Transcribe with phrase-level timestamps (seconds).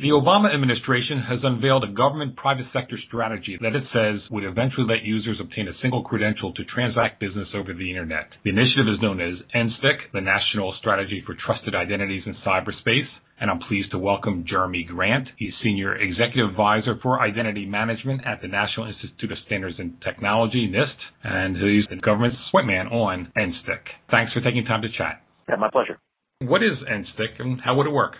[0.00, 4.86] The Obama administration has unveiled a government private sector strategy that it says would eventually
[4.88, 8.30] let users obtain a single credential to transact business over the internet.
[8.42, 13.50] The initiative is known as NSTIC, the National Strategy for Trusted Identities in Cyberspace, and
[13.50, 15.28] I'm pleased to welcome Jeremy Grant.
[15.36, 20.66] He's Senior Executive Advisor for Identity Management at the National Institute of Standards and Technology,
[20.66, 23.84] NIST, and he's the government's point man on NSTIC.
[24.10, 25.20] Thanks for taking time to chat.
[25.46, 25.98] Yeah, my pleasure.
[26.38, 28.14] What is NSTIC and how would it work?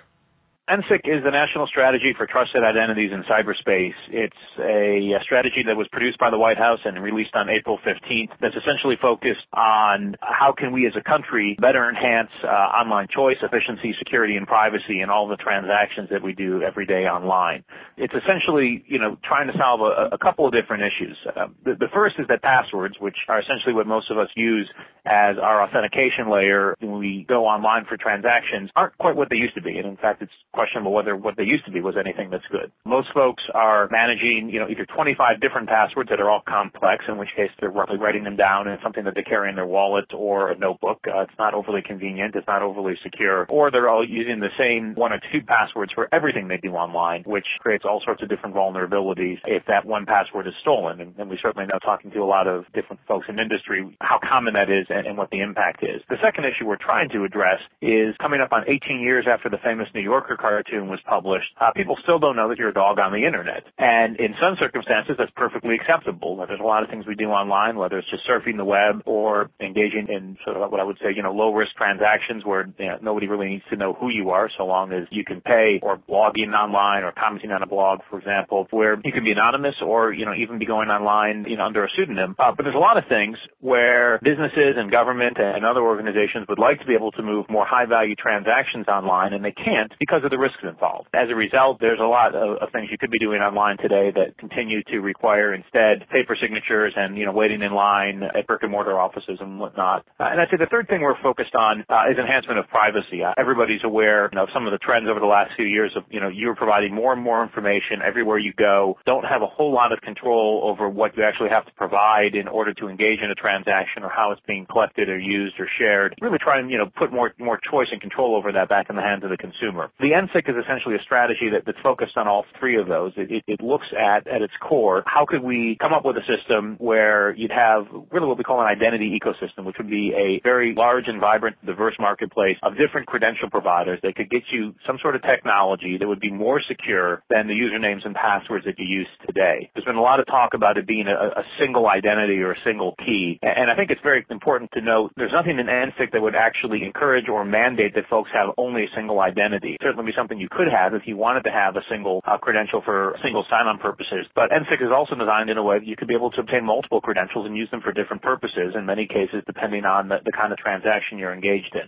[0.70, 3.98] NSTIC is the National Strategy for Trusted Identities in Cyberspace.
[4.06, 7.77] It's a, a, strategy that was produced by the White House and released on April
[7.83, 13.09] 15th that's essentially focused on how can we as a country better enhance uh, online
[13.11, 17.64] choice, efficiency, security, and privacy in all the transactions that we do every day online.
[17.97, 21.19] It's essentially, you know, trying to solve a, a couple of different issues.
[21.27, 24.70] Uh, the, the first is that passwords, which are essentially what most of us use
[25.05, 29.55] as our authentication layer when we go online for transactions, aren't quite what they used
[29.55, 29.78] to be.
[29.78, 32.70] And in fact, it's questionable whether what they used to be was anything that's good.
[32.84, 37.16] Most folks are managing, you know, either 25 different passwords that are all complex, in
[37.16, 40.05] which case they're roughly writing them down in something that they carry in their wallet
[40.12, 40.98] or a notebook.
[41.08, 42.34] Uh, it's not overly convenient.
[42.36, 43.47] It's not overly secure.
[43.48, 47.22] Or they're all using the same one or two passwords for everything they do online,
[47.22, 51.00] which creates all sorts of different vulnerabilities if that one password is stolen.
[51.00, 54.19] And, and we certainly know talking to a lot of different folks in industry how
[54.20, 56.03] common that is and, and what the impact is.
[56.11, 59.58] The second issue we're trying to address is coming up on 18 years after the
[59.64, 62.98] famous New Yorker cartoon was published, uh, people still don't know that you're a dog
[62.98, 63.62] on the internet.
[63.79, 66.37] And in some circumstances, that's perfectly acceptable.
[66.37, 69.51] There's a lot of things we do online, whether it's just surfing the web or
[69.61, 72.87] engaging in sort of what I would say, you know, low risk transactions where you
[72.87, 75.78] know, nobody really needs to know who you are so long as you can pay
[75.83, 79.77] or blogging online or commenting on a blog, for example, where you can be anonymous
[79.84, 82.34] or, you know, even be going online, you know, under a pseudonym.
[82.39, 86.59] Uh, but there's a lot of things where businesses and government and other organizations would
[86.59, 90.25] like to be able to move more high value transactions online and they can't because
[90.25, 91.09] of the risks involved.
[91.14, 94.11] As a result, there's a lot of, of things you could be doing online today
[94.14, 98.62] that continue to require instead paper signatures and, you know, waiting in line at brick
[98.62, 100.06] and mortar offices and whatnot.
[100.19, 103.22] Uh, and I'd say the third thing we're focused on uh, is enhancement of privacy.
[103.22, 105.93] Uh, everybody's aware you know, of some of the trends over the last few years
[105.97, 109.47] of, you know, you're providing more and more information everywhere you go, don't have a
[109.47, 113.21] whole lot of control over what you actually have to provide in order to engage
[113.22, 116.15] in a transaction or how it's being collected or used or shared.
[116.21, 118.97] Really try and, you know, put more, more choice and control over that back in
[118.97, 119.91] the hands of the consumer.
[120.00, 123.12] The NSTIC is essentially a strategy that, that's focused on all three of those.
[123.16, 126.25] It, it, it looks at, at its core, how could we come up with a
[126.28, 130.41] system where you'd have really what we call an identity ecosystem, which would be a
[130.42, 134.98] very large and vibrant, diverse marketplace of different credential providers that could get you some
[135.00, 138.86] sort of technology that would be more secure than the usernames and passwords that you
[138.86, 139.70] use today.
[139.75, 142.60] There's been a lot of talk about it being a, a single identity or a
[142.64, 146.20] single key, and I think it's very important to note there's nothing in NSTIC that
[146.20, 149.76] would actually encourage or mandate that folks have only a single identity.
[149.80, 152.82] Certainly be something you could have if you wanted to have a single uh, credential
[152.84, 154.26] for single sign-on purposes.
[154.34, 156.65] But NSTIC is also designed in a way that you could be able to obtain
[156.66, 160.32] multiple credentials and use them for different purposes, in many cases depending on the, the
[160.32, 161.87] kind of transaction you're engaged in.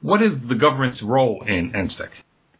[0.00, 2.12] What is the government's role in NSTIC?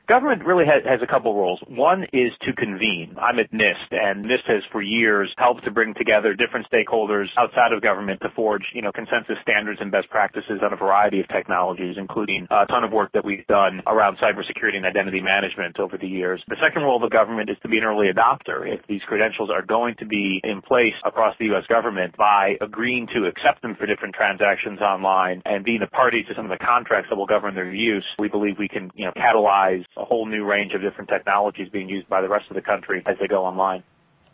[0.08, 1.60] Government really has, a couple roles.
[1.68, 3.14] One is to convene.
[3.20, 7.76] I'm at NIST, and NIST has for years helped to bring together different stakeholders outside
[7.76, 11.28] of government to forge, you know, consensus standards and best practices on a variety of
[11.28, 15.98] technologies, including a ton of work that we've done around cybersecurity and identity management over
[15.98, 16.42] the years.
[16.48, 18.64] The second role of the government is to be an early adopter.
[18.64, 21.64] If these credentials are going to be in place across the U.S.
[21.68, 26.34] government by agreeing to accept them for different transactions online and being a party to
[26.34, 29.12] some of the contracts that will govern their use, we believe we can, you know,
[29.12, 32.62] catalyze a whole new range of different technologies being used by the rest of the
[32.62, 33.82] country as they go online.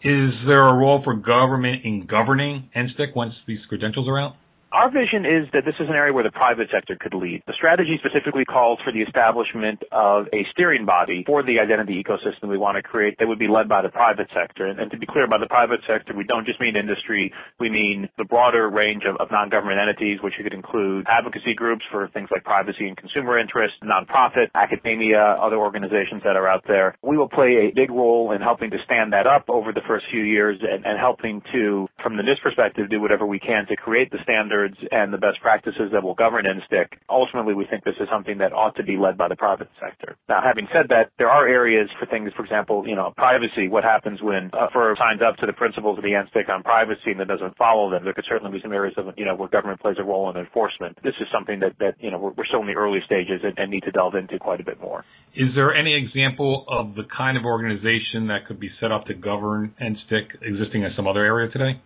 [0.02, 4.34] Is there a role for government in governing NSTIC once these credentials are out?
[4.74, 7.46] Our vision is that this is an area where the private sector could lead.
[7.46, 12.50] The strategy specifically calls for the establishment of a steering body for the identity ecosystem
[12.50, 14.66] we want to create that would be led by the private sector.
[14.66, 17.30] And, and to be clear, by the private sector, we don't just mean industry.
[17.60, 22.10] We mean the broader range of, of non-government entities, which could include advocacy groups for
[22.10, 26.98] things like privacy and consumer interest, nonprofit, academia, other organizations that are out there.
[27.00, 30.06] We will play a big role in helping to stand that up over the first
[30.10, 33.76] few years and, and helping to, from the NIST perspective, do whatever we can to
[33.76, 36.98] create the standards standards and the best practices that will govern NSTIC.
[37.08, 40.16] Ultimately, we think this is something that ought to be led by the private sector.
[40.28, 43.68] Now, having said that, there are areas for things, for example, you know, privacy.
[43.68, 47.12] What happens when a firm signs up to the principles of the NSTIC on privacy
[47.12, 48.04] and then doesn't follow them?
[48.04, 50.36] There could certainly be some areas of, you know, where government plays a role in
[50.36, 50.98] enforcement.
[51.02, 53.58] This is something that, that you know, we're, we're still in the early stages and,
[53.58, 55.04] and need to delve into quite a bit more.
[55.36, 59.14] Is there any example of the kind of organization that could be set up to
[59.14, 61.80] govern NSTIC existing in some other area today?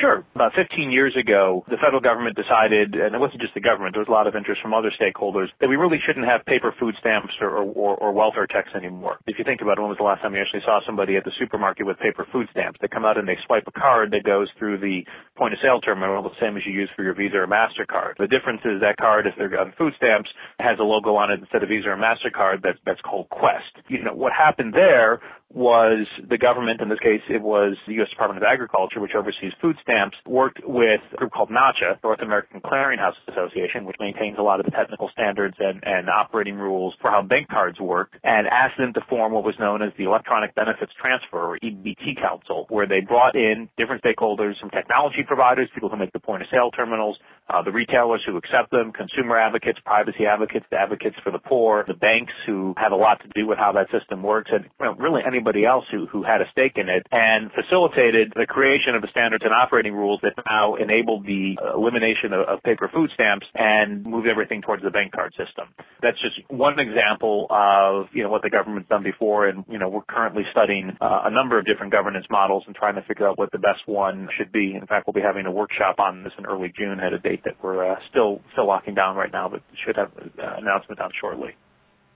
[0.00, 0.24] Sure.
[0.34, 4.00] About 15 years ago, the federal government decided, and it wasn't just the government, there
[4.00, 6.94] was a lot of interest from other stakeholders, that we really shouldn't have paper food
[6.98, 9.18] stamps or, or, or welfare checks anymore.
[9.26, 11.24] If you think about it, when was the last time you actually saw somebody at
[11.24, 12.78] the supermarket with paper food stamps?
[12.80, 15.04] They come out and they swipe a card that goes through the
[15.36, 18.16] point of sale terminal, the same as you use for your Visa or MasterCard.
[18.16, 20.30] The difference is that card, if they're on food stamps,
[20.60, 23.84] has a logo on it instead of Visa or MasterCard that's, that's called Quest.
[23.88, 25.20] You know, what happened there
[25.54, 28.10] was the government, in this case it was the U.S.
[28.10, 32.60] Department of Agriculture, which oversees food stamps, worked with a group called NACHA, North American
[32.60, 37.10] Clearinghouse Association, which maintains a lot of the technical standards and, and operating rules for
[37.10, 40.54] how bank cards work, and asked them to form what was known as the Electronic
[40.54, 45.88] Benefits Transfer, or EBT Council, where they brought in different stakeholders from technology providers, people
[45.88, 49.78] who make the point of sale terminals, uh, the retailers who accept them, consumer advocates,
[49.84, 53.46] privacy advocates, the advocates for the poor, the banks who have a lot to do
[53.46, 56.46] with how that system works, and you know, really anybody else who, who had a
[56.52, 60.76] stake in it, and facilitated the creation of the standards and operating rules that now
[60.76, 65.32] enabled the elimination of, of paper food stamps and moved everything towards the bank card
[65.34, 65.66] system.
[66.00, 69.88] That's just one example of you know what the government's done before, and you know
[69.88, 73.38] we're currently studying uh, a number of different governance models and trying to figure out
[73.38, 74.74] what the best one should be.
[74.74, 77.42] In fact, we'll be having a workshop on this in early June at a date
[77.44, 81.00] that we're uh, still still locking down right now, but should have an uh, announcement
[81.00, 81.50] out shortly.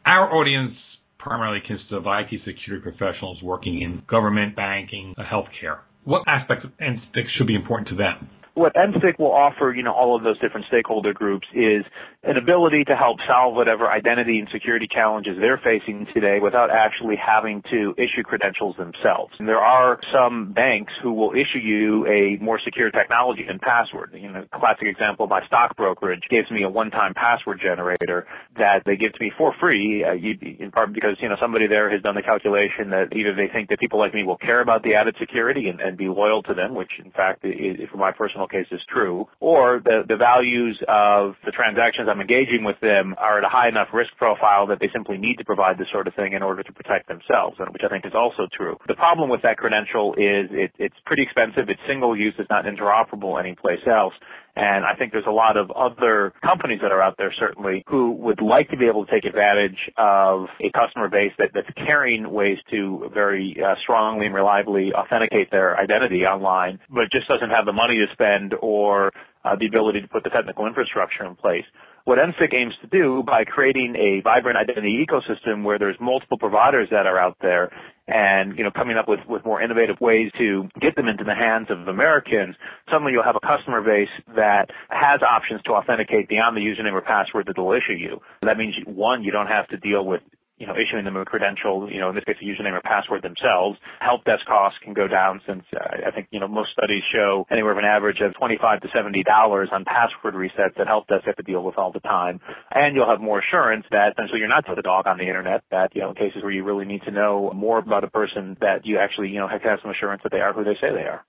[0.04, 0.76] Our audience
[1.18, 5.80] primarily consists of IT security professionals working in government, banking, uh, healthcare.
[6.04, 8.30] What aspects of NSTIC should be important to them?
[8.56, 11.84] What NSTIC will offer, you know, all of those different stakeholder groups is
[12.22, 17.16] an ability to help solve whatever identity and security challenges they're facing today without actually
[17.20, 19.34] having to issue credentials themselves.
[19.38, 24.16] And there are some banks who will issue you a more secure technology and password.
[24.16, 28.26] You know, classic example, my stock brokerage gives me a one-time password generator
[28.56, 31.90] that they give to me for free, uh, in part because, you know, somebody there
[31.90, 34.82] has done the calculation that either they think that people like me will care about
[34.82, 38.12] the added security and, and be loyal to them, which in fact, is, for my
[38.12, 43.14] personal case is true, or the, the values of the transactions I'm engaging with them
[43.18, 46.06] are at a high enough risk profile that they simply need to provide this sort
[46.06, 48.76] of thing in order to protect themselves, which I think is also true.
[48.86, 52.64] The problem with that credential is it, it's pretty expensive, it's single use, it's not
[52.64, 54.14] interoperable anyplace else,
[54.56, 58.12] and I think there's a lot of other companies that are out there certainly who
[58.12, 62.32] would like to be able to take advantage of a customer base that, that's carrying
[62.32, 67.66] ways to very uh, strongly and reliably authenticate their identity online, but just doesn't have
[67.66, 69.12] the money to spend or
[69.44, 71.64] uh, the ability to put the technical infrastructure in place.
[72.04, 76.88] What NSTIC aims to do by creating a vibrant identity ecosystem where there's multiple providers
[76.92, 77.70] that are out there
[78.08, 81.34] and, you know, coming up with, with more innovative ways to get them into the
[81.34, 82.54] hands of Americans,
[82.90, 87.02] suddenly you'll have a customer base that has options to authenticate beyond the username or
[87.02, 88.20] password that they'll issue you.
[88.42, 90.22] That means, one, you don't have to deal with
[90.58, 93.22] you know, issuing them a credential, you know, in this case a username or password
[93.22, 93.78] themselves.
[94.00, 97.46] Help desk costs can go down since uh, I think, you know, most studies show
[97.50, 101.36] anywhere from an average of 25 to $70 on password resets that help desk have
[101.36, 102.40] to deal with all the time.
[102.72, 105.62] And you'll have more assurance that essentially you're not to the dog on the internet,
[105.70, 108.56] that, you know, in cases where you really need to know more about a person
[108.60, 111.08] that you actually, you know, have some assurance that they are who they say they
[111.08, 111.24] are.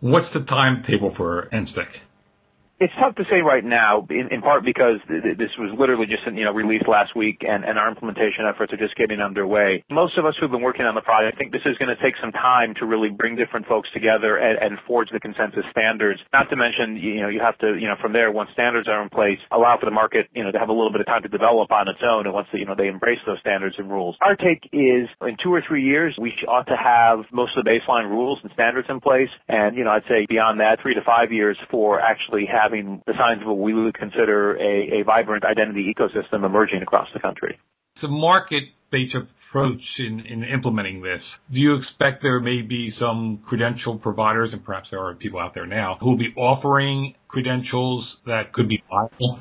[0.00, 2.05] What's the timetable for NSTIC?
[2.78, 7.16] It's tough to say right now, in, part because this was literally just released last
[7.16, 9.84] week, and, our implementation efforts are just getting underway.
[9.90, 12.16] Most of us who've been working on the project think this is going to take
[12.20, 16.20] some time to really bring different folks together and, forge the consensus standards.
[16.32, 19.02] Not to mention, you know, you have to, you know, from there, once standards are
[19.02, 21.22] in place, allow for the market, you know, to have a little bit of time
[21.22, 24.16] to develop on its own, and once they embrace those standards and rules.
[24.20, 27.70] Our take is, in two or three years, we ought to have most of the
[27.70, 31.02] baseline rules and standards in place, and you know, I'd say beyond that, three to
[31.02, 35.04] five years for actually having having the signs of what we would consider a, a
[35.04, 37.58] vibrant identity ecosystem emerging across the country.
[37.96, 41.20] It's a market-based approach in, in implementing this.
[41.52, 45.54] Do you expect there may be some credential providers, and perhaps there are people out
[45.54, 49.40] there now, who will be offering credentials that could be viable?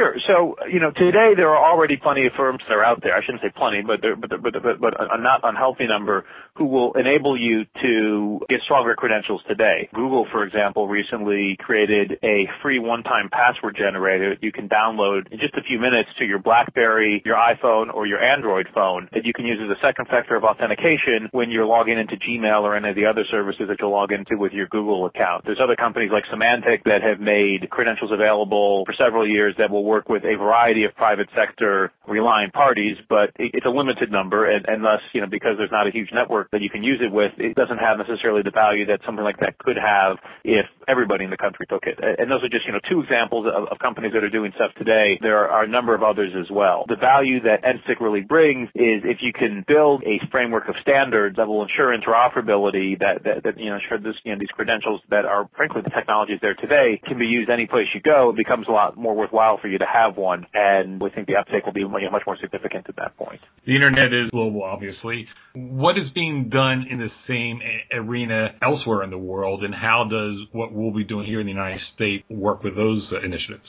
[0.00, 0.16] Sure.
[0.26, 3.12] So, you know, today there are already plenty of firms that are out there.
[3.12, 6.24] I shouldn't say plenty, but a not unhealthy number
[6.56, 9.90] who will enable you to get stronger credentials today.
[9.92, 15.38] Google, for example, recently created a free one-time password generator that you can download in
[15.38, 19.34] just a few minutes to your BlackBerry, your iPhone, or your Android phone that you
[19.34, 22.88] can use as a second factor of authentication when you're logging into Gmail or any
[22.88, 25.44] of the other services that you'll log into with your Google account.
[25.44, 29.89] There's other companies like Symantec that have made credentials available for several years that will
[29.90, 34.64] work with a variety of private sector reliant parties, but it's a limited number, and,
[34.70, 37.10] and thus, you know, because there's not a huge network that you can use it
[37.10, 41.24] with, it doesn't have necessarily the value that something like that could have if everybody
[41.24, 41.98] in the country took it.
[41.98, 44.70] And those are just, you know, two examples of, of companies that are doing stuff
[44.78, 45.18] today.
[45.22, 46.84] There are a number of others as well.
[46.86, 51.36] The value that NSTIC really brings is if you can build a framework of standards
[51.36, 55.00] that will ensure interoperability, that, that, that you know, ensure this, you know, these credentials
[55.10, 58.36] that are frankly the technologies there today can be used any place you go, it
[58.36, 60.46] becomes a lot more worthwhile for you to have one.
[60.54, 63.40] And we think the uptake will be much more significant at that point.
[63.66, 65.26] The internet is global, obviously.
[65.54, 67.60] What is being done in the same
[67.92, 71.52] arena elsewhere in the world, and how does what we'll be doing here in the
[71.52, 73.66] United States work with those initiatives?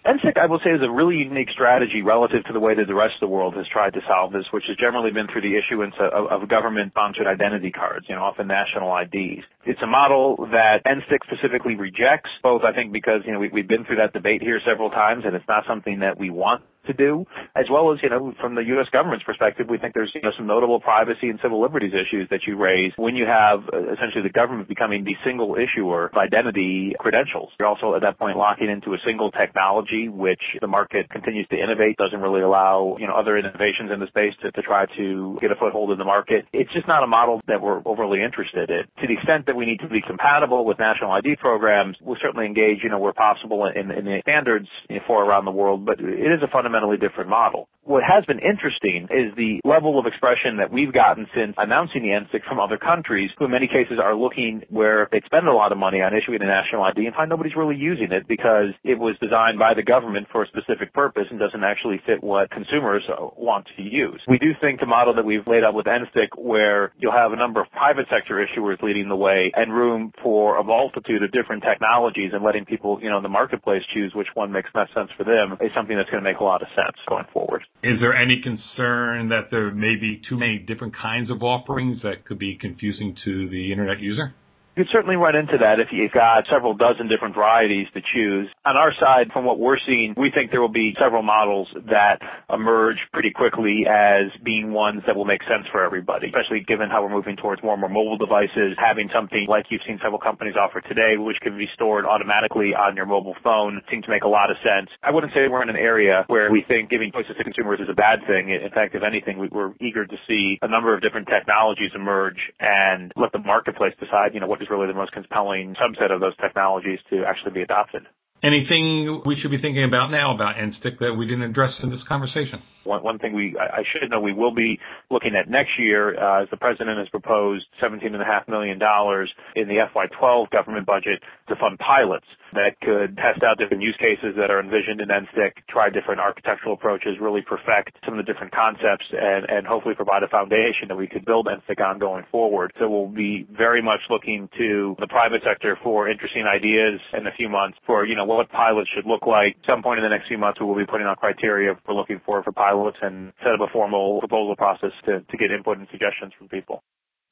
[0.00, 2.94] NSTIC, I will say, is a really unique strategy relative to the way that the
[2.94, 5.56] rest of the world has tried to solve this, which has generally been through the
[5.58, 9.44] issuance of, government-sponsored identity cards, you know, often national IDs.
[9.66, 13.68] It's a model that NSTIC specifically rejects, both I think because, you know, we, we've
[13.68, 16.96] been through that debate here several times, and it's not something that we want to
[16.96, 18.86] do, as well as, you know, from the U.S.
[18.92, 22.40] government's perspective, we think there's, you know, some notable privacy and civil liberties issues that
[22.46, 26.94] you raise when you have uh, essentially the government becoming the single issuer of identity
[26.98, 27.50] credentials.
[27.60, 31.56] You're also at that point locking into a single technology, which the market continues to
[31.56, 35.38] innovate, doesn't really allow, you know, other innovations in the space to, to try to
[35.40, 36.46] get a foothold in the market.
[36.52, 38.84] It's just not a model that we're overly interested in.
[39.02, 42.46] To the extent that we need to be compatible with national ID programs, we'll certainly
[42.46, 44.68] engage, you know, where possible in, in the standards
[45.06, 47.68] for around the world, but it is a fundamental fundamentally different model.
[47.90, 52.14] What has been interesting is the level of expression that we've gotten since announcing the
[52.14, 55.72] NSTIC from other countries who in many cases are looking where they spend a lot
[55.72, 58.94] of money on issuing a national ID and find nobody's really using it because it
[58.94, 63.02] was designed by the government for a specific purpose and doesn't actually fit what consumers
[63.34, 64.22] want to use.
[64.28, 67.36] We do think the model that we've laid out with NSTIC where you'll have a
[67.42, 71.64] number of private sector issuers leading the way and room for a multitude of different
[71.66, 75.10] technologies and letting people, you know, in the marketplace choose which one makes best sense
[75.18, 77.66] for them is something that's going to make a lot of sense going forward.
[77.82, 82.26] Is there any concern that there may be too many different kinds of offerings that
[82.26, 84.34] could be confusing to the internet user?
[84.80, 88.48] You certainly run into that if you've got several dozen different varieties to choose.
[88.64, 92.16] On our side, from what we're seeing, we think there will be several models that
[92.48, 97.04] emerge pretty quickly as being ones that will make sense for everybody, especially given how
[97.04, 98.72] we're moving towards more and more mobile devices.
[98.80, 102.96] Having something like you've seen several companies offer today, which can be stored automatically on
[102.96, 104.88] your mobile phone, seems to make a lot of sense.
[105.04, 107.92] I wouldn't say we're in an area where we think giving choices to consumers is
[107.92, 108.48] a bad thing.
[108.48, 113.12] In fact, if anything, we're eager to see a number of different technologies emerge and
[113.20, 116.36] let the marketplace decide, you know, what is really the most compelling subset of those
[116.36, 118.02] technologies to actually be adopted.
[118.42, 122.00] Anything we should be thinking about now about NSTIC that we didn't address in this
[122.08, 122.62] conversation?
[122.84, 124.78] One, one thing we I should know we will be
[125.10, 130.48] looking at next year, uh, as the president has proposed $17.5 million in the FY12
[130.48, 135.00] government budget to fund pilots that could test out different use cases that are envisioned
[135.00, 139.66] in NSTIC, try different architectural approaches, really perfect some of the different concepts, and, and
[139.66, 142.72] hopefully provide a foundation that we could build NSTIC on going forward.
[142.78, 147.32] So we'll be very much looking to the private sector for interesting ideas in a
[147.36, 149.56] few months for, you know, what pilots should look like.
[149.66, 152.20] Some point in the next few months we will be putting out criteria we're looking
[152.24, 155.78] for for pilots pilots and set up a formal proposal process to, to get input
[155.78, 156.82] and suggestions from people.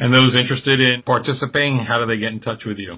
[0.01, 2.97] And those interested in participating, how do they get in touch with you?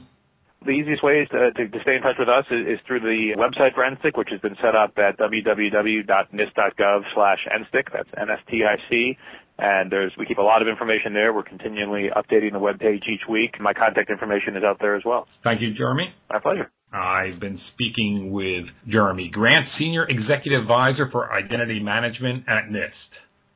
[0.64, 3.32] The easiest way to, to, to, stay in touch with us is, is, through the
[3.40, 7.84] website for NSTIC, which has been set up at www.nist.gov slash NSTIC.
[7.92, 9.16] That's N-S-T-I-C.
[9.58, 11.32] And there's, we keep a lot of information there.
[11.32, 13.58] We're continually updating the web page each week.
[13.58, 15.26] My contact information is out there as well.
[15.44, 16.12] Thank you, Jeremy.
[16.28, 16.70] My pleasure.
[16.92, 22.90] I've been speaking with Jeremy Grant, Senior Executive Advisor for Identity Management at NIST.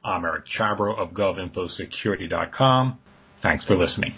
[0.04, 2.98] I'm Eric Chabrow of GovInfoSecurity.com.
[3.42, 4.14] Thanks for listening.